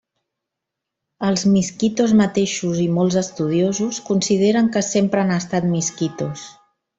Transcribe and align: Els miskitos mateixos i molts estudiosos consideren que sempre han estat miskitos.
Els 1.27 1.43
miskitos 1.55 2.15
mateixos 2.21 2.79
i 2.85 2.87
molts 2.95 3.19
estudiosos 3.23 4.01
consideren 4.11 4.73
que 4.77 4.85
sempre 4.89 5.23
han 5.27 5.37
estat 5.41 5.71
miskitos. 5.77 6.49